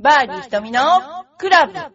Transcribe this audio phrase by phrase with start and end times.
[0.00, 0.80] バーディー瞳の
[1.38, 1.90] クラブ M!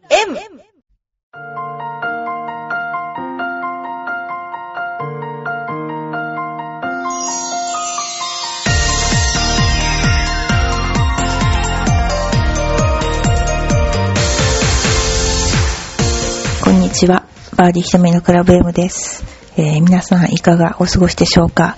[16.62, 17.26] こんにちは。
[17.56, 19.24] バーディーひとみのクラブ M です。
[19.56, 21.78] えー皆さんいかがお過ごしでしょうか？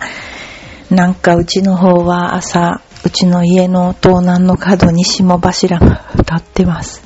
[0.89, 7.03] なんかうちの方は朝、うちの家の東南の角に霜柱が立ってます。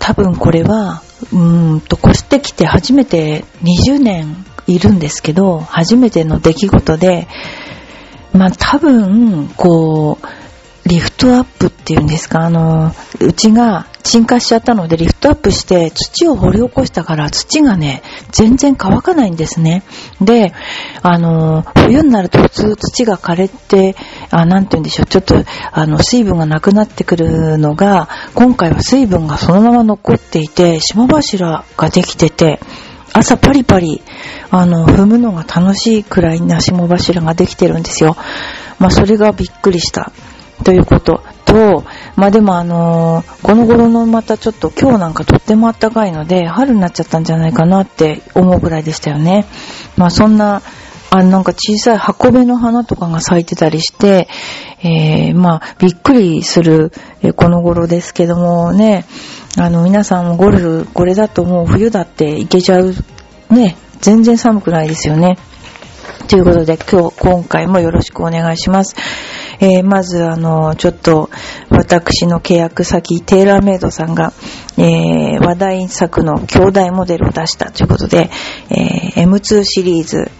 [0.00, 1.02] 多分これは、
[1.32, 7.28] うーんと越してきて初めて20年いるんですけど、初めての出来事で、
[8.32, 10.26] まあ多分、こう、
[10.88, 18.02] リフトアップっていうんですか、あの、うちが沈下しちゃったのでリフトアップして土を掘り起こしたから土がね、
[18.32, 19.82] 全然乾かないんですね。
[20.22, 20.54] で、
[21.02, 23.96] あの、冬になると普通土が枯れて、
[24.30, 32.60] あ、なんて言うんでしょう、ちょっと、あの、水分がなくなってくるのが、今回は水分がそのまま残っていて、霜柱ができてて、
[33.12, 34.00] 朝パリパリ、
[34.50, 38.16] あの、踏むのが楽しいくらいな霜柱ができてるんですよ。
[38.78, 40.12] まあ、それがびっくりした。
[40.64, 41.84] ということと、
[42.16, 49.46] まあでもあのーこの頃のまたちょっと今日なんかとっても暖かいので、春になっちゃったんじゃないかなって思うぐらいでしたよね。
[49.96, 50.60] まあそんな、
[51.10, 54.28] あなんか小さい箱辺の花とかが咲いてたりして、
[54.82, 56.92] えー、まあびっくりする、
[57.36, 59.06] この頃ですけどもね、
[59.56, 62.94] あの皆さんもゴルフこれだともう冬だって行けちゃう、
[63.50, 65.38] ね、全然寒くないですよね。
[66.28, 68.94] ということで、今日、今回もよろしくお願いします。
[69.60, 71.30] えーまず、あの、ちょっと、
[71.70, 74.32] 私の契約先、テーラーメイドさんが、
[74.76, 78.30] えー話題作の兄弟モデルを出したということで、
[78.70, 80.30] えー M2 シリーズ、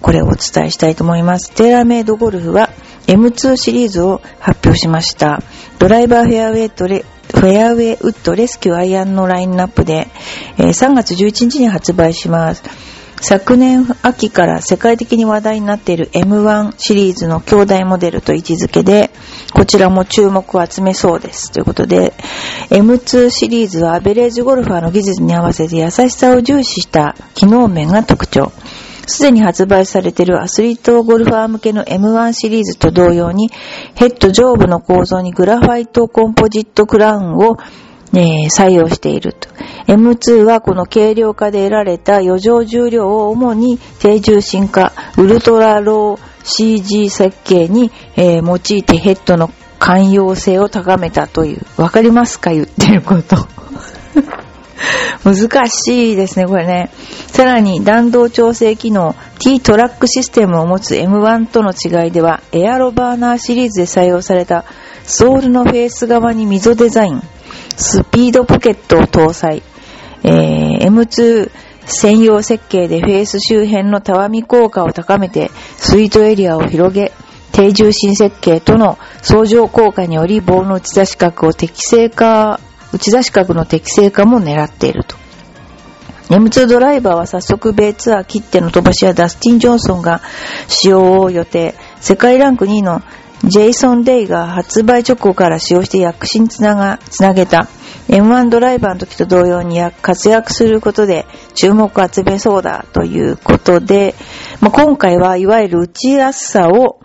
[0.00, 1.50] これをお伝えしたいと思います。
[1.52, 2.70] テーラーメイドゴルフは
[3.06, 5.42] M2 シリーズを発表しました。
[5.78, 10.08] ドライバーフェアウェイとレフェアウェイウッドレスキューアイアンのラインナップで、
[10.58, 12.62] えー3月11日に発売します。
[13.20, 19.10] 昨年秋から世界的に話題になっている M1 シリーズの兄弟モデルと位置づけで、
[19.52, 21.50] こちらも注目を集めそうです。
[21.52, 22.12] ということで、
[22.70, 28.52] M2 シリーズはアベレージゴルファーの技術に合わせて優しさを重視した機能面が特徴。
[29.06, 33.50] すでに発売されているアスリートゴルファー向けの M1 シリーズと同様に、
[33.94, 37.58] ヘッド上部の構造にグラファイトコンポジットクラウンを
[38.16, 39.48] えー採用していると。
[39.86, 51.60] M2 はこの軽量化で得られた余剰重量を主に低重心化、ウルトラロー CG 設計に、えー用いてヘッドの寛容性を高めたという。
[51.76, 52.52] わかりますか？
[52.52, 53.36] 言ってること。
[55.24, 56.90] 難しいですね、これね。
[57.28, 64.64] さらに弾道調整機能 T トラックシステムを持つ M1 との違いでは、エアロバーナーシリーズで採用された
[65.04, 67.22] ソールのフェース側に溝デザイン、
[67.76, 69.62] スピードポケットを搭載、
[70.22, 71.50] えー M2
[71.86, 77.12] 専用設計でフェース周辺のたわみ効果を高めてスイートエリアを広げ、
[77.52, 82.58] 低重心設計との相乗効果によりボールの打ち出し角を適正化、
[82.92, 85.16] 打ち出し角の適正化も狙っていると。
[86.30, 90.22] M2 ドライバーは早速米ツアー切手の飛ばし屋ダスティン・ジョンソンが
[90.68, 91.74] 使用を予定。
[92.00, 93.02] 世界ランク2位の
[93.48, 97.68] ジェイソン・デイが発売直後から使用して躍進つなが、つなげた
[98.08, 104.14] M1 ドライバーの時と同様に活躍することで注目を集めそうだということで、
[104.60, 107.00] まあ、今回はいわゆる打ちやすさを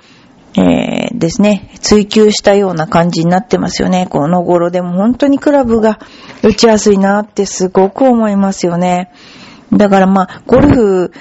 [0.56, 4.08] えーですね、追求したような感じになってますよね。
[4.10, 6.00] この頃でも本当にクラブが
[6.44, 9.12] 打ちやすいなってすごく思いますよね。
[9.72, 11.12] だからまあ、ゴルフ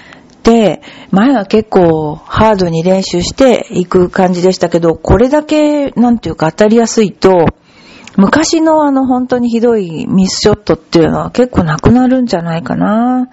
[0.48, 7.48] で前は結構ハードに練習していく感じでしたけど、これだけなんていうか当たりやすいと、
[8.16, 13.28] 昔のあの本当にひどいミスショットっていうのは結構なくなるんじゃないかな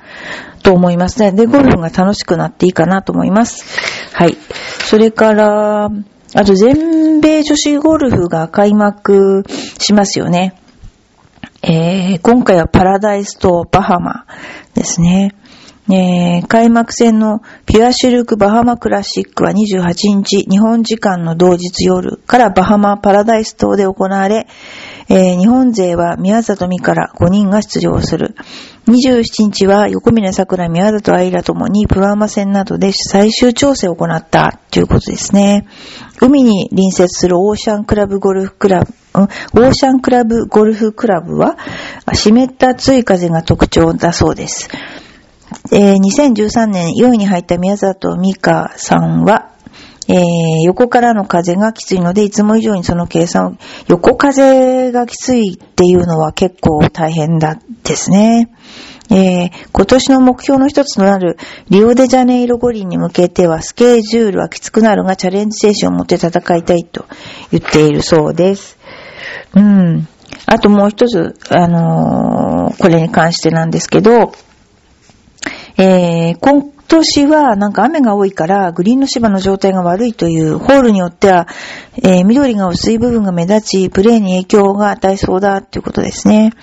[0.62, 1.32] と思いますね。
[1.32, 3.64] で、ゴルフが楽しくなっていいかなと思います。
[4.14, 4.36] はい。
[4.84, 9.46] それから、あと全米女子ゴルフが開幕
[9.80, 10.62] しますよね。
[11.64, 14.26] えー今回はパラダイスとバハマ
[14.74, 15.34] ですね。
[15.88, 24.48] えー開幕戦のピュアシルクバハマクラシックは28日、日本時間の同日夜からバハマパラダイス島で行われ、
[25.10, 28.36] えー日本勢は宮里美から5人が出場する。
[28.88, 35.68] 27日は横峯桜、宮里愛らともにプロアマ戦などで最終調整を行ったということですね。
[36.20, 41.58] 海に隣接するオーシャンクラブゴルフクラブ、オーシャンクラブゴルフクラブは
[42.14, 44.70] 湿った熱い風が特徴だそうです。
[45.72, 49.52] えー2013年4位に入った宮里美香さんは、
[50.08, 50.22] えー、
[50.66, 53.58] 横からの風がきついので、いつも以上にその計算を、
[53.88, 58.50] 横風がきついっていうのは結構大変だですね。
[59.12, 61.38] えー、今年の目標の一つとなる
[61.70, 67.06] リオデジャネイロ五輪に向けてはスケジュールはきつくなるがチャレンジ精神を持って戦いたいと
[67.52, 68.78] 言っているそうです。
[69.56, 70.08] うん。
[70.48, 74.34] あともう一つ、あのー、これに関してなんですけど、
[75.78, 81.48] えー、今年はなんか雨が多いからグリーンの芝の状態が悪いというホールによっては、
[81.98, 86.54] えー、緑が薄い部分が目立ち、プレーに影響が与えそうだということですね。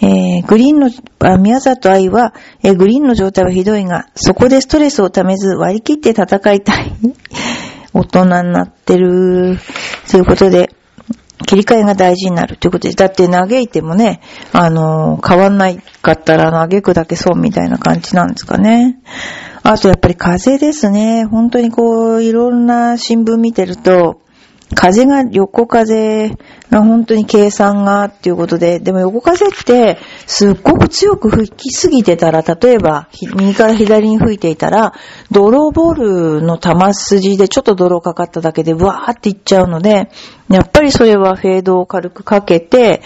[0.00, 6.92] えー、グリーンの、宮里愛は、えー、グリーンの状態はひどいが、そこでストレスをためず割り切って戦いたい。
[7.94, 9.58] 大人になってる。
[10.10, 10.70] ということで、
[11.48, 14.20] 切り替えが大事になるということで、だって嘆いてもね、
[14.52, 18.98] あの、変わんないかったら嘆くだけ損みたいな感じなんですかね。
[19.62, 21.24] あとやっぱり風ですね。
[21.24, 24.20] 本当にこう、いろんな新聞見てると、
[24.74, 26.32] 風が、横風
[26.70, 34.92] 本当に計算がっていうことで、でも横風ってすっごく強く吹きすぎてたら、例えば右から左に吹いていたら、
[35.30, 40.10] 泥ボールの球筋でちょっと泥かかっただけでわーっていっちゃうので、
[40.50, 43.02] やっぱりそれはフェードを軽くかけて、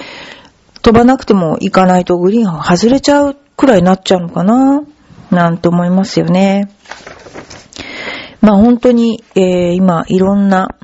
[0.83, 4.83] 飛ばなくてもいかないとグリーンが外れちゃうくらいになっちゃうのかな
[5.31, 6.69] なんて思いますよね。
[8.41, 10.75] まあ本当に、えー、今いろんな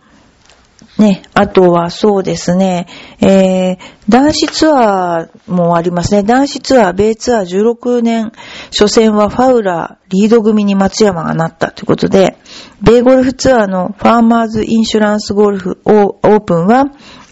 [0.99, 2.89] ね、あとはそうですね、
[3.21, 3.79] えー、
[4.09, 6.25] 男子ツアーもありますね。
[6.25, 8.33] 男子ツアー、米ツアー16年、
[8.71, 12.37] 初戦はファウラー、リード組に松山がなったということで、
[12.83, 16.87] 米ゴルフツアーのファーマーズインシュランスゴルフオープンは、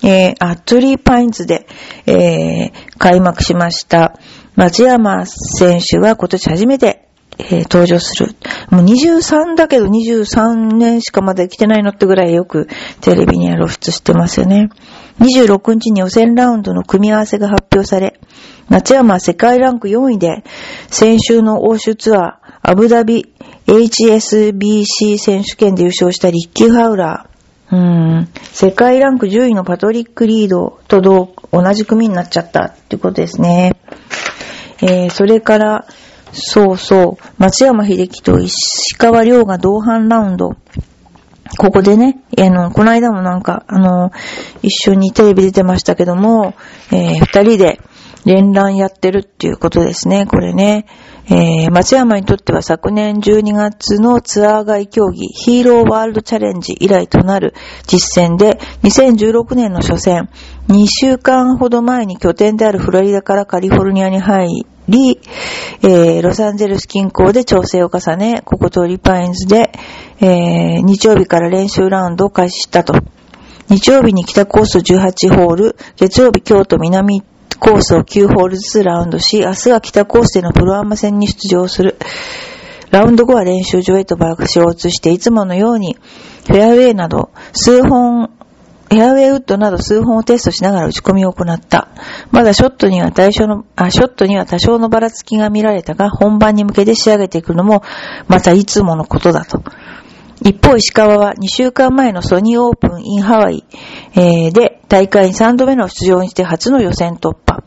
[0.04, 1.66] えー、アットリーパインズで、
[2.06, 4.16] えー、開幕しました。
[4.54, 7.06] 松山選手は今年初めて
[7.38, 8.35] えー、登場する。
[8.71, 12.69] もう23だけど23年しかまだ来てないのってぐらいよく
[13.00, 14.71] テレビには露出してますよね。
[15.21, 18.19] 26日に予選ラウンドの組み合わせが発表され、
[18.69, 20.44] 松山は世界ランク4位で、
[20.88, 23.33] 先週の欧州ツアー、アブダビ
[23.67, 27.37] HSBC 選手権で優勝したリッキー・ハウラー。
[27.69, 31.00] うん、世界ランク10位のパトリック・リードと
[31.50, 33.73] 同じ組になっちゃったってことですね。
[34.83, 35.87] えー、それから、
[36.37, 37.25] そうそう。
[37.38, 40.56] 松山秀樹と石川亮が同伴ラウンド。
[41.59, 44.12] ここでね、あの、この間もなんか、あの、
[44.62, 46.55] 一緒にテレビ出てましたけども、
[46.93, 47.81] えー、二人で
[48.25, 50.87] 連覧やってるっていうことですね、これね。
[51.28, 57.55] えー、松山にとっては昨年12月のツアー外競技ヒーローワールドチャレンジ以来となる
[57.87, 60.28] 実戦で2016年の初戦、
[60.69, 65.20] 2週間ほど前に拠点であるフロリダからカリフォルニアに入り、
[65.82, 69.73] えー、ロサンゼルス近郊で調整を重ね、ここトリパインズで、
[70.20, 72.94] えー、日曜日から練習ラウンドを開始したと。
[73.69, 77.25] 日曜日に北コース18ホール、月曜日京都南
[77.58, 81.97] コースを9ホールずつラウンドし、明日は北コースでのプロアマ戦に出場する。
[82.91, 85.97] ラウンド後は練習場へと爆死を移して、いつものように、
[86.47, 88.31] フェアウェイなど、数本、
[88.88, 91.88] フェアウェイウッドなど数本をテストしながら打ち込みを行った。
[92.31, 97.82] まだショットには対象の、あ、ショットには多少のばらつきが見られたが、本番に向けて仕上げていくのも、
[98.29, 99.62] またいつものことだと。
[100.43, 103.65] 一方、石川は2週間前のソニーオープンインハワイ、
[104.15, 107.62] で大会3度目の出場にして初の予選突破。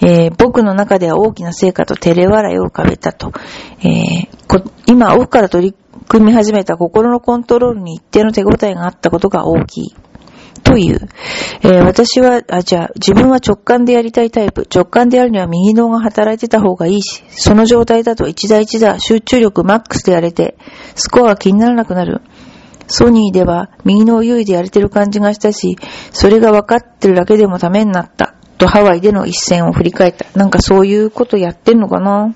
[0.00, 3.32] えー、僕の中では大きな成果と照れ笑いを浮かべたと。
[3.80, 5.76] えー、今、オフから取り
[6.06, 9.94] 組み始めた心のコントロールに一定の手応えがあったことが大きい。
[10.62, 11.08] という。
[11.62, 14.66] えー、私は、あ、じゃあ、自分は直感でやりたいタイプ。
[14.72, 20.56] 直感でやるには右脳が働いてた方がいいし、その状態だと一打一打集中力マックスでやれて、
[20.94, 22.22] スコアが気にならなくなる。
[22.88, 25.76] ソニーでは右脳優位でやれてる感じがしたし、
[26.10, 28.34] それが分かってるだけでもためになった。
[28.56, 30.26] とハワイでの一戦を振り返った。
[30.36, 32.34] なんかそういうことやってんのかな？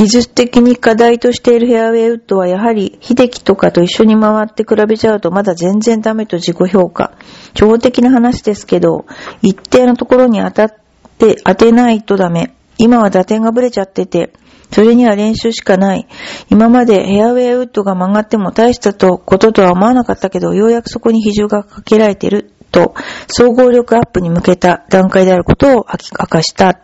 [0.00, 7.12] 技術的に課題としているフェアウェイウッドはやはり秀樹とかと一緒に回って比べちゃうとまだ全然ダメと自己評価。
[7.52, 9.04] 超的な話ですけど、
[9.42, 10.74] 一定のところに当たっ
[11.18, 12.54] て、当てないとダメ。
[12.78, 14.32] 今は打点がブレちゃってて、
[14.72, 16.08] それには練習しかない。
[16.48, 22.94] 今までフェアウェイウッドが曲がっても大したとこととは思わなかったけど、ようやくそこに比重がかけられてると、
[23.26, 26.80] 総合力アップに向けた段階であることを明かした。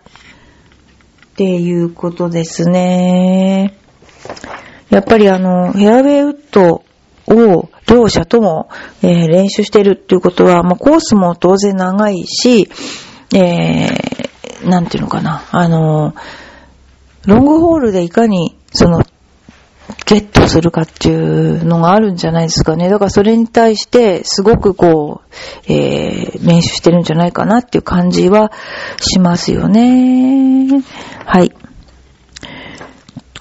[1.37, 3.77] っていうことですね。
[4.89, 6.83] やっぱりあの、フェアウェイウッド
[7.27, 8.71] を両者とも、
[9.03, 12.71] えー、練習してるっていうことは、まあ、コースも当然長いし、
[13.35, 16.15] えー、なんていうのかな、あの、
[17.27, 19.03] ロングホールでいかに、その、
[20.07, 22.89] ゲットするかっていうのがあるんじゃないですかね。
[22.89, 28.53] だからそれに対してすごくこう、えー、練習してるんじゃないかなっていう感じは
[29.01, 30.83] しますよね。
[31.25, 31.53] はい。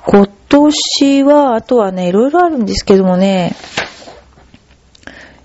[0.08, 3.56] 今年は、あとはね、いろいろあるんですけどもね、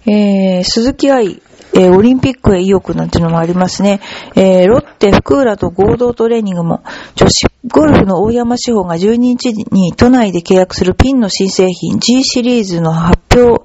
[0.06, 1.42] えー、鈴木愛、
[1.74, 4.00] えー、オリンピックへ意欲なんていうのもありますね。
[4.34, 6.82] えー、ロッテ、福浦と合同トレーニングも、
[7.14, 13.64] 女子ゴルフの大山志保が12日に都内で契約するピンの新製品 G シリーズの発表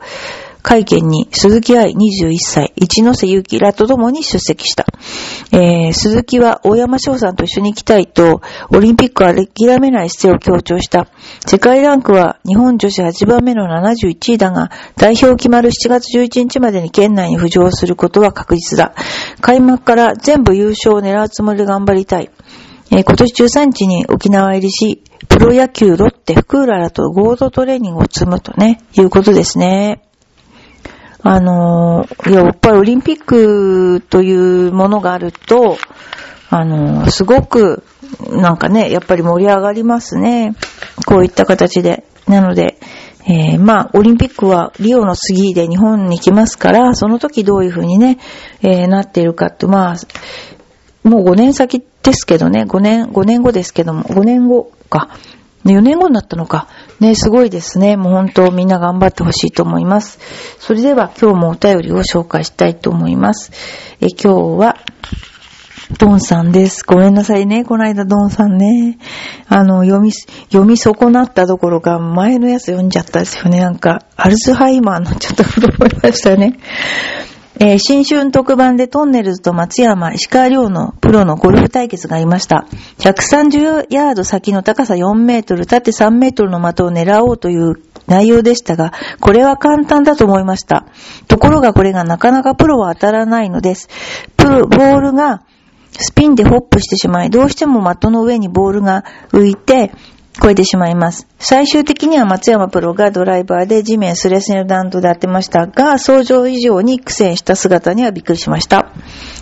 [0.65, 4.87] 会見に鈴木愛21歳、一ノ瀬祐樹らと共に出席した。
[5.51, 8.41] えー、鈴木は大山翔さんと一緒に行きたいと、
[8.71, 11.07] オリンピックは諦めない姿勢を強調した。
[11.45, 18.95] 世界ランクは日本女子8番目の71位だが、代表決まる7月11日までに県内に浮上することは確実だ。
[19.41, 22.31] 開幕から全部優勝を狙うつもりで頑張りたい。
[22.89, 30.01] えー、今年13日に沖縄入りし、プロ野球ロッテ福浦らと合同トレーニングを積むとね、いうことですね。
[31.27, 35.75] あの、いや、やっぱりオリンピックというものがあると、
[36.51, 37.83] あの、すごく、
[38.29, 40.53] なんかね、やっぱり盛り上がりますね。
[41.07, 42.05] こういった形で。
[42.27, 42.77] なので、
[43.27, 48.19] えー、まあ、オリンピックはリオの次で日本に来ますから、その時どういう風にね、
[48.61, 49.95] えー、なっているかって、まあ、
[51.09, 55.09] もう5年先ですけどね、5年、5年後ですけども、5年後か。
[55.65, 56.67] 4年後になったのか。
[56.99, 57.97] ね、すごいですね。
[57.97, 60.19] もう本当みんな頑張ってほしいと思います。
[60.59, 63.51] それでは今日もお便りを紹介したいと思います。
[63.99, 64.77] え今日は、
[65.99, 66.83] ドンさんです。
[66.85, 67.63] ごめんなさいね。
[67.63, 68.97] この間ドンさんね。
[69.47, 73.59] あの、読み、読み損なったどころか前のやつ読んじゃったですよね。
[73.59, 76.57] なんか、アルツハイマーになっちゃったと思いましたよね。
[77.57, 82.67] えー、新春特番でトンネルズと松山、石川遼のプロのゴルフ対決がありました。
[82.99, 87.75] 130ヤード先の高さ4メートル、縦3メートルの的を狙おうという
[88.07, 90.85] 内容でしたが、これは簡単だと思いました。
[91.29, 93.87] ところがこれがなかなかプロは当たらないのです。
[94.35, 95.43] プロ、ボールが
[95.91, 99.93] スピンでホップしてしまい、どうしても的の上にボールが浮いて、
[100.41, 101.27] 超えてしまいます。
[101.39, 108.91] 最終的には松山プロがドライバーで地面スレスレの弾道で当てましたが、想像以上に苦戦した姿にはびっくりしました。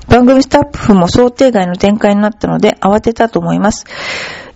[0.07, 3.85] 番組スタッフも想定外の展開になったので慌てたと思います。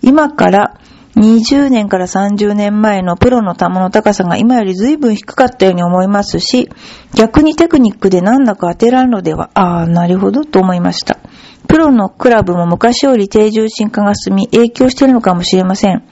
[0.02, 0.80] 今から
[1.18, 6.70] 20年から30年前のプロの球の高さが今より随分低かったように思いますし、
[7.14, 11.18] 逆にテクニックで難なく当てられるのでは、ああ、なるほどと思いました。
[11.66, 16.04] プロのクラブも昔より低重心化が進み、影響しているのかもしれません。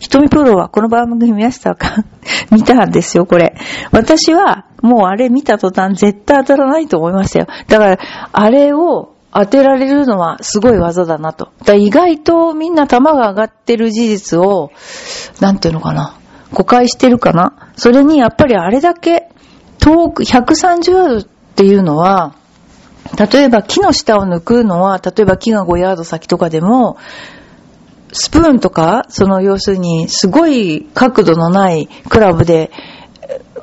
[0.00, 2.04] 瞳プロはこの番組見ましたか
[2.50, 3.54] 見たんですよ、これ。
[3.92, 7.46] 私は、もうあれ見た途端絶対当たらないと思いましたよ。
[7.68, 7.98] だから、
[8.32, 11.52] あれを当てられるのはすごい技だなと。
[11.64, 14.70] だ意外とみんな球が上がってる事実を、
[15.40, 16.16] なんていうのかな。
[16.52, 17.72] 誤解してるかな。
[17.76, 19.28] それにやっぱりあれだけ
[19.80, 21.24] 遠く、130ヤードっ
[21.56, 22.36] ていうのは、
[23.18, 26.96] 例えば木の下を抜くのは、例えば木が5ヤード先とかでも、
[28.12, 32.70] スプーンとか、その要するにすごい角度のないクラブで、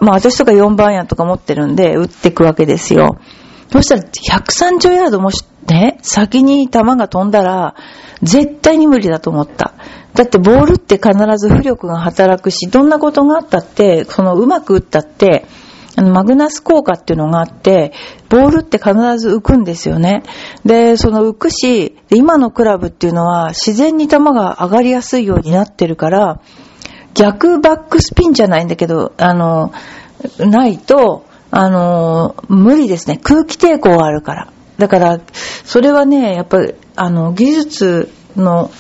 [0.02, 3.18] まあ私とか4番やとか持ってるんで、打っていくわけですよ。
[3.72, 7.76] そしたら130ヤードもしね、先に球が飛んだら、
[8.24, 9.74] 絶対に無理だと思った。
[10.14, 15.46] だってボールって必ず浮力が働くし、どんなことがあったって、そのうまく打ったって、
[15.96, 17.94] あの、マグナス効果っていうのがあって、
[18.30, 20.24] ボールって必ず浮くんですよね。
[20.66, 26.40] で、その浮くし、今のクラブっていうのは自然に球が上がりやすいようになってるから、
[27.14, 29.74] 逆バックスピンじゃないんだけど、あの、
[30.40, 33.20] ないと、あの、無理ですね。
[33.22, 34.48] 空気抵抗があるから。
[34.82, 35.20] だから、
[35.64, 38.72] それはね、やっぱり、あの、技術の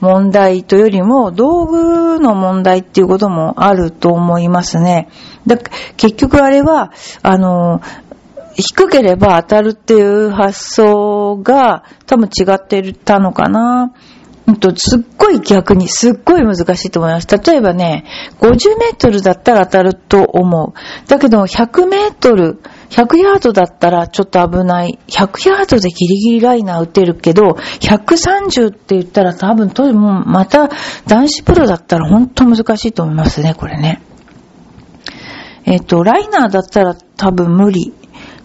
[0.00, 5.08] 問題というよりも、道具の問題っていうこともあると思いますね。
[5.46, 5.56] だ
[5.96, 7.80] 結局あれは、あの、
[8.54, 13.94] 低ければ当たるっていう発想が多分違ってたのかな。
[14.46, 17.26] うんと、すっごい逆に、すっごい難しいと思います。
[17.26, 18.04] 例えばね、
[18.40, 21.08] 50メートルだったら当たると思う。
[21.08, 24.98] だけど、100メートル、100ヤードだったらちょっと危ない。
[25.08, 30.68] 100ヤードでギリギリライナー打てるけど、130って言ったら多分、ともまた
[31.06, 34.00] 男子プロだったら本当難しいと思いますね、これね。
[35.64, 37.92] えっ、と、ライナーだったら多分無理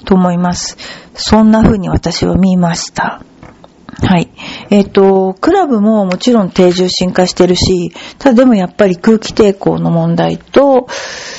[0.05, 0.77] と思います。
[1.13, 3.21] そんな風に私は見ました。
[3.99, 4.29] はい。
[4.69, 10.87] えっ、と、クラブももちろん低重心化してるし、ただでもやっぱり空気抵抗の問題と、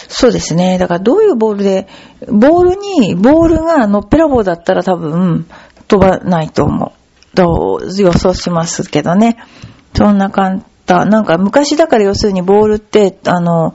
[0.08, 0.78] そうですね。
[0.78, 1.88] だからどういうボールで、
[2.28, 5.46] ボールに、ボールがのっぺらぼうだったら多分
[5.88, 7.02] 飛ばないと思う。
[7.34, 9.38] と予想しますけどね。
[9.94, 11.08] そんな簡単。
[11.08, 13.74] なんか昔だから要するにボールって、あの、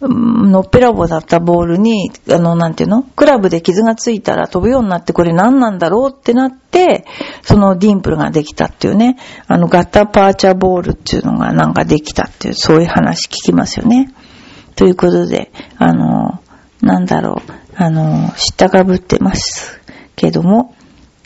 [0.00, 3.02] のっぺらぼうだったボールに、あの、なんていうの？
[3.02, 7.04] クラブで傷がついたら飛ぶようになってこれ何なんだろうってなって、
[7.42, 14.14] そのディンプルができたっていうね、あの、ガッタパーチャーボールっていうのがなんかできたっていう、そういう話聞きますよね。
[14.76, 16.40] ということで、あの、
[16.80, 19.80] なんだろう、あの、知ったかぶってます
[20.14, 20.76] けども、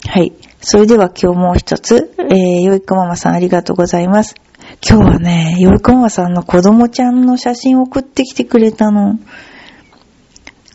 [0.09, 0.33] はい。
[0.61, 4.35] それでは今日もう一つ、えー、よいこママさんありがとうございます。
[4.85, 9.17] 今日はね、よいこママさんの子供ちゃんの写真を送ってきてくれたの。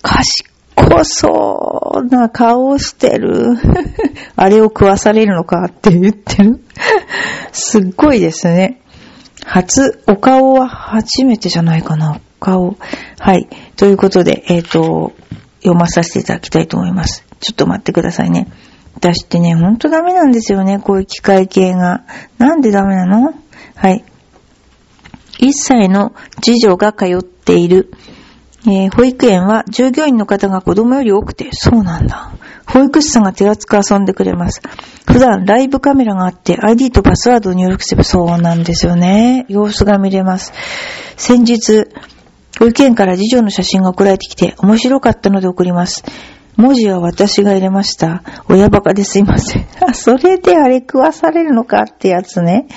[0.01, 3.57] 賢そうな顔をしてる。
[4.37, 6.63] あれを食わされるのかって言ってる。
[7.51, 8.79] すっごいですね。
[9.45, 12.21] 初、お顔は初めてじゃないかな。
[12.39, 12.77] お顔。
[13.19, 13.49] はい。
[13.75, 15.11] ということで、えっ、ー、と、
[15.61, 17.25] 読まさせていただきたいと思います。
[17.41, 18.47] ちょっと待ってくださいね。
[18.95, 22.03] 私ってね、ほんとダメなんですよね、こういう機械系が。
[22.37, 23.33] なんでダメなの？
[23.77, 24.03] はい。
[25.39, 27.91] 1歳の次女が通っている、
[28.67, 32.31] えー、保育園は従業員の方が子供より多くて、そうなんだ。
[32.67, 34.61] 保育士さんが手厚く遊んでくれます。
[35.05, 39.45] 普段ライブカメラがあって ID とパスワードを入力すればそうなんですよね。
[39.47, 40.51] 様子が見れます。
[41.15, 41.85] 先日、
[42.59, 46.03] 保育園から次女の写真が送られてきて面白かったので送ります。
[46.55, 48.23] 文字は私が入れました。
[48.49, 49.67] 親バカですいません。
[49.93, 52.67] それであれ食わされるのかってやつね。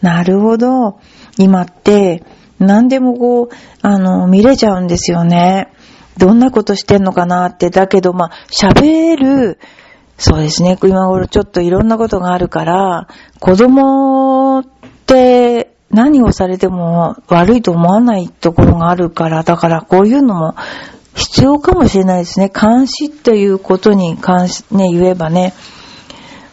[0.00, 0.98] なるほど。
[1.38, 2.24] 今って、
[2.58, 3.48] 何でもこう、
[3.82, 5.72] あの、見れちゃうんですよね。
[6.18, 7.70] どんなことしてんのかなって。
[7.70, 9.58] だけど、まあ、喋る、
[10.18, 10.76] そうですね。
[10.82, 13.08] 今頃ちょっといろんなことがあるから、
[13.40, 14.64] 子供っ
[15.06, 20.54] て何をされても悪いと思わないところがあるから、だからこういうのも
[21.14, 22.50] 必要かもしれないですね。
[22.54, 25.54] 監視ということに関し、ね、言えばね。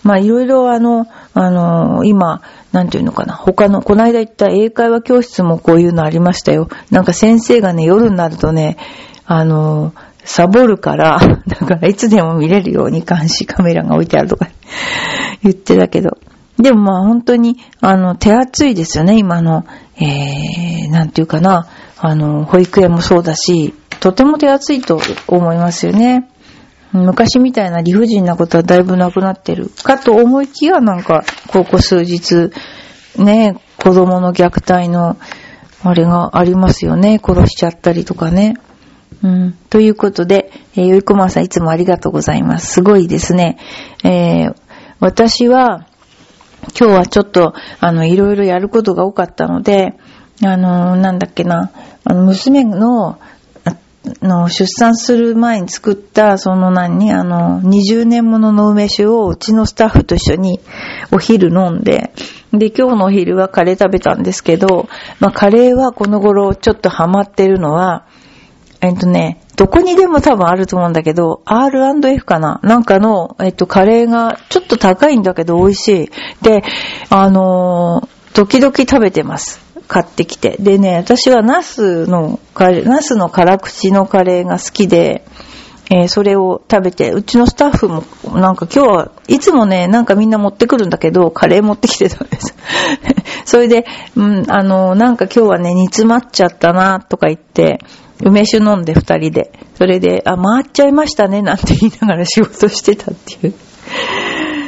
[0.03, 2.41] まあいろいろあの、あの、今、
[2.77, 3.33] なんていうのかな。
[3.33, 6.69] 他の、この間行った英会話教室もこういうのありましたよ。
[6.91, 8.77] なんか先生がね、夜になるとね、
[9.25, 11.17] あの、サボるから、
[11.47, 14.47] だからいつでも見れるように監視カメラが置いてあるとか
[15.41, 16.19] 言ってたけど。
[16.59, 19.65] でもまあ本当に、あの、手厚いですよね、今の、
[19.99, 21.65] えー、なんていうかな、
[21.99, 26.27] あの、保育園もそうだし、とても手厚いと思いますよね。
[26.93, 29.69] 昔みたいな理不尽なことはだいぶなくなってる。
[29.83, 31.23] かと思いきやなんか、
[31.57, 32.51] ここ数日、
[33.17, 35.17] ね、子供の虐待の、
[35.83, 37.19] あれがありますよね。
[37.23, 38.55] 殺しちゃったりとかね。
[39.23, 39.53] うん。
[39.69, 42.73] ということで、えー、よいこまさんいつもありがとうございます。
[42.73, 43.57] すごいですね。
[44.03, 44.55] えー、
[44.99, 45.87] 私は、
[46.79, 49.95] 今日はちょっと、あの、いろいろやることが多かったので、
[50.43, 51.71] あの、なんだっけな、
[52.03, 53.17] あの、娘の、
[54.21, 60.59] の、出産する前に作った、その何に、あの、20年ものの梅酒をうちのスタッフと一緒に
[61.11, 62.11] お昼飲んで、
[62.53, 64.87] で、今日のお昼はカレー食べたんですけど、
[65.19, 68.05] まあ、カレーはこの頃ちょっとハマってるのは、
[68.81, 72.59] えっとね、どこにでも多分あると思うんだけど、R&F かな？
[72.63, 76.09] なんかの、えっと、カレーがちょっと高いんだけど美味しい。
[76.43, 76.63] で、
[77.09, 79.66] あのー、時々食べてます。
[79.87, 80.57] 買ってきて。
[80.59, 85.25] でね、私はナスのカレー、ナスの辛口のカレーが好きで、
[85.89, 88.03] えー、それを食べて、うちのスタッフも、
[88.37, 92.55] なんか今日はいつもね、なんかみんな持ってくるんだけど、カレー持ってきてたんです。
[93.45, 93.85] それで、
[94.17, 97.79] うん、あの、なんか今日はね、煮詰まっちゃったな、とか言って、
[98.21, 103.53] 梅酒飲んで二人で、それで、あ、回っちゃいましたね、なんて言いながら仕事してたっていう。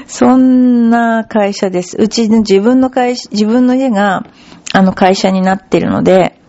[0.08, 1.98] そんな会社です。
[2.00, 4.26] うちの自分の会社、自分の家が、
[4.74, 6.40] あの会社になってるので、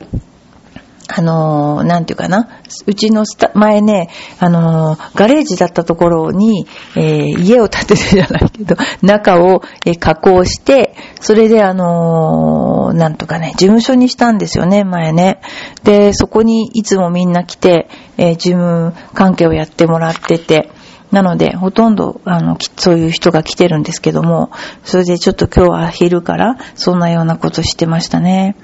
[1.13, 2.49] あのー、なんていうかな。
[2.87, 15.41] うちのスタ、前ね、あのー、ガレージだったところに、えー、家を建ててじゃないけど、中を、え加工して、それであのなんとかね、事務所にしたんですよね、前ね。
[15.83, 20.71] で、そこにいつもみんな来て、え事務関係をやってもらってて、
[21.11, 24.51] なので、ほとんど、あの、そういう人が来てるんですけども、
[24.85, 28.57] それでちょっと今日は昼から、そんなようなことしてましたね。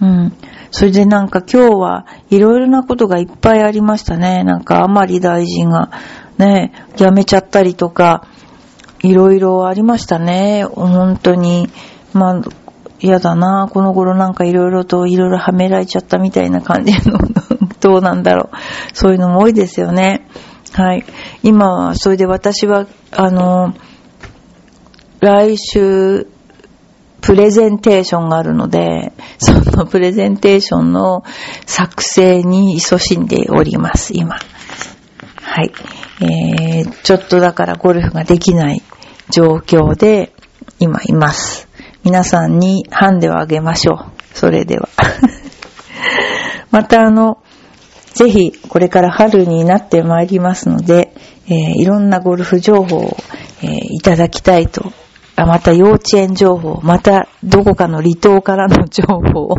[0.00, 0.32] うん。
[0.70, 4.44] それでなんか今日はいろいろなことがいっぱいありましたね。
[4.44, 5.90] なんか甘利大臣が
[6.36, 8.26] ね、辞めちゃったりとか、
[9.02, 10.64] いろいろありましたね。
[10.64, 11.68] 本当に。
[12.12, 12.42] まあ、
[13.00, 13.68] 嫌だな。
[13.72, 17.18] この頃なんかいろいろといろいろはめられちゃったみたいな感じの、
[17.80, 18.56] どうなんだろう。
[18.92, 20.26] そういうのも多いですよね。
[20.72, 21.04] はい。
[21.42, 23.74] 今、それで私は、あの、
[25.20, 26.26] 来週、
[27.20, 31.24] プレゼンテーションがあるので、 そのプレゼンテーションの
[31.66, 34.36] 作成に勤しんでおります、今。
[35.42, 35.72] はい。
[36.20, 38.82] えー、ちょっとだからゴルフができない
[39.30, 40.32] 状況で
[40.78, 41.68] 今います。
[42.02, 44.04] 皆さんにハンデをあげましょう。
[44.34, 44.88] それでは。
[46.70, 47.38] またあの、
[48.14, 51.12] ぜひ、これから春になってまいりますので、
[51.46, 53.16] えー、いろんなゴルフ情報を、
[53.62, 54.92] えー、いただきたいと。
[55.36, 59.56] あ、また幼稚園情報、またどこかの離島からの情報。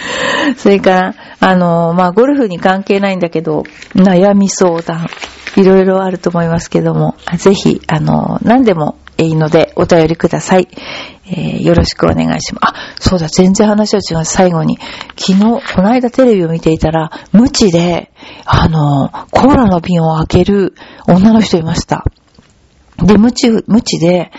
[0.56, 5.08] それから、あの、まあ、ゴルフに関係ないんだけど、悩み相談、
[5.56, 10.68] いろいろあると思いますけども、ぜひ、あの、何でもいいのでお便りください。
[11.28, 12.62] えー、よろしくお願いします。
[12.62, 14.24] あ、そうだ、全然話は違う。
[14.24, 14.78] 最後に。
[15.16, 15.40] 昨日、
[15.74, 18.12] この間テレビを見ていたら、無知で、
[18.44, 20.74] あの、コーラの瓶を開ける
[21.08, 22.04] 女の人いました。
[23.02, 24.30] で、無知、無知で、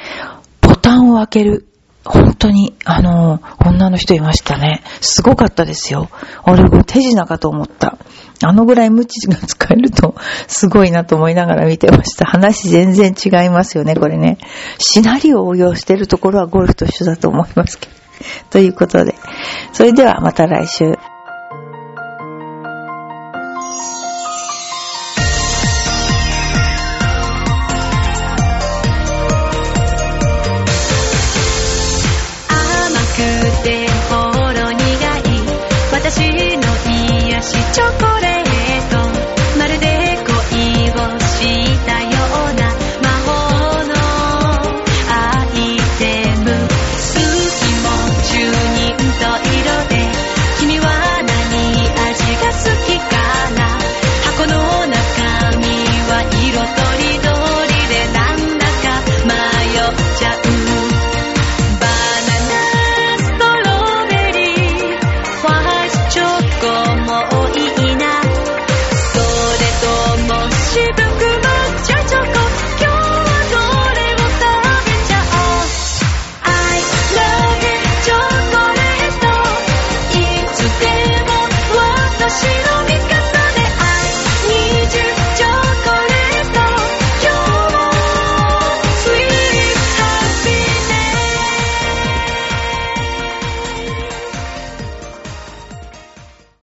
[0.62, 1.68] ボタンを開ける。
[2.10, 4.82] 本当に、あの、女の人いましたね。
[5.02, 6.10] すごかったですよ。
[6.46, 7.98] 俺、手品かと思った。
[8.44, 10.16] あのぐらい無知が使えると、
[10.48, 12.26] すごいなと思いながら見てました。
[12.26, 14.38] 話全然違いますよね、これね。
[14.78, 17.92] シナリオを応用してるところはゴルフと一緒だと思いますけど。
[18.52, 19.16] ということで。
[19.74, 21.17] それではまた来週。
[37.78, 38.07] choco.